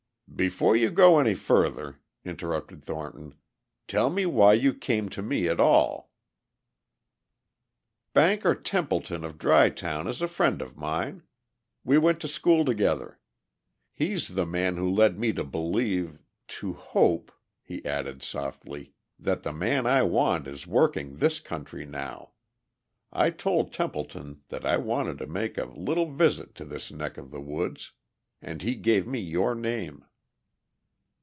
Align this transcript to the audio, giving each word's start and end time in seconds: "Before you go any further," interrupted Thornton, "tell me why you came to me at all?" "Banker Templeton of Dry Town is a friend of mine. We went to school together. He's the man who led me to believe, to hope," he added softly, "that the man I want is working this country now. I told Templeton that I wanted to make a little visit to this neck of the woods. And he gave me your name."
"Before 0.33 0.75
you 0.75 0.89
go 0.89 1.19
any 1.19 1.35
further," 1.35 1.99
interrupted 2.25 2.83
Thornton, 2.83 3.35
"tell 3.87 4.09
me 4.09 4.25
why 4.25 4.53
you 4.53 4.73
came 4.73 5.07
to 5.09 5.21
me 5.21 5.47
at 5.47 5.59
all?" 5.59 6.09
"Banker 8.13 8.55
Templeton 8.55 9.23
of 9.23 9.37
Dry 9.37 9.69
Town 9.69 10.07
is 10.07 10.19
a 10.19 10.27
friend 10.29 10.61
of 10.63 10.75
mine. 10.77 11.21
We 11.83 11.99
went 11.99 12.19
to 12.21 12.27
school 12.27 12.65
together. 12.65 13.19
He's 13.93 14.29
the 14.29 14.47
man 14.47 14.77
who 14.77 14.89
led 14.89 15.19
me 15.19 15.31
to 15.33 15.43
believe, 15.43 16.17
to 16.47 16.73
hope," 16.73 17.31
he 17.61 17.85
added 17.85 18.23
softly, 18.23 18.93
"that 19.19 19.43
the 19.43 19.53
man 19.53 19.85
I 19.85 20.01
want 20.01 20.47
is 20.47 20.65
working 20.65 21.17
this 21.17 21.39
country 21.39 21.85
now. 21.85 22.31
I 23.11 23.29
told 23.29 23.73
Templeton 23.73 24.41
that 24.47 24.65
I 24.65 24.77
wanted 24.77 25.19
to 25.19 25.27
make 25.27 25.59
a 25.59 25.65
little 25.65 26.09
visit 26.11 26.55
to 26.55 26.65
this 26.65 26.89
neck 26.89 27.19
of 27.19 27.29
the 27.29 27.41
woods. 27.41 27.91
And 28.41 28.63
he 28.63 28.73
gave 28.73 29.05
me 29.05 29.19
your 29.19 29.53
name." 29.53 30.03